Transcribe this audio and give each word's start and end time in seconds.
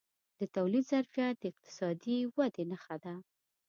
د 0.39 0.41
تولید 0.55 0.83
ظرفیت 0.91 1.35
د 1.39 1.43
اقتصادي 1.51 2.17
ودې 2.35 2.63
نښه 2.71 2.95
ده. 3.03 3.13